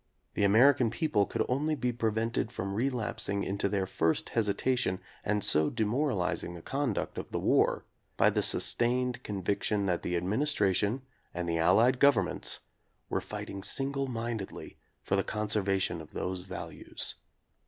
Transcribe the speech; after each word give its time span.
The 0.33 0.43
American 0.43 0.89
people 0.89 1.27
could 1.27 1.45
only 1.47 1.75
be 1.75 1.91
prevented 1.93 2.51
from 2.51 2.73
relapsing 2.73 3.43
into 3.43 3.69
their 3.69 3.85
first 3.85 4.29
hesita 4.29 4.75
tion, 4.79 4.99
and 5.23 5.43
so 5.43 5.69
demoralizing 5.69 6.55
the 6.55 6.63
conduct 6.63 7.19
of 7.19 7.29
the 7.29 7.37
war, 7.37 7.85
by 8.17 8.31
the 8.31 8.41
sustained 8.41 9.21
conviction 9.21 9.85
that 9.85 10.01
the 10.01 10.19
Administra 10.19 10.73
tion 10.73 11.03
and 11.35 11.47
the 11.47 11.59
Allied 11.59 11.99
governments 11.99 12.61
were 13.09 13.21
fighting 13.21 13.61
single 13.61 14.07
mindedly 14.07 14.75
for 15.03 15.15
the 15.15 15.23
conservation 15.23 16.01
of 16.01 16.13
those 16.13 16.41
values. 16.41 17.13